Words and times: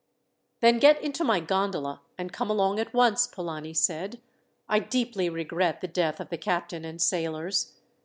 "Then 0.61 0.79
get 0.79 0.99
into 0.99 1.23
my 1.23 1.39
gondola, 1.39 2.01
and 2.17 2.33
come 2.33 2.49
along 2.49 2.79
at 2.79 2.91
once," 2.91 3.27
Polani 3.27 3.75
said. 3.75 4.19
"I 4.67 4.79
deeply 4.79 5.29
regret 5.29 5.79
the 5.79 5.87
death 5.87 6.19
of 6.19 6.29
the 6.29 6.39
captain 6.39 6.83
and 6.83 6.99
sailors. 6.99 7.73